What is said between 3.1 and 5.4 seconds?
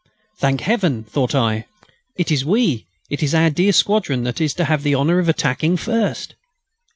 it is our dear squadron that is to have the honour of